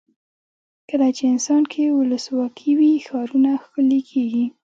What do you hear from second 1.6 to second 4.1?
کې ولسواکي وي ښارونه ښکلي